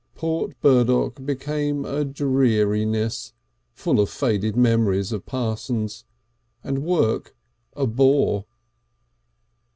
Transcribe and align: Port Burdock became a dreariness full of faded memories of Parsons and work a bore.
Port 0.15 0.59
Burdock 0.61 1.23
became 1.27 1.85
a 1.85 2.03
dreariness 2.03 3.33
full 3.75 3.99
of 3.99 4.09
faded 4.09 4.55
memories 4.55 5.11
of 5.11 5.27
Parsons 5.27 6.05
and 6.63 6.79
work 6.83 7.35
a 7.75 7.85
bore. 7.85 8.47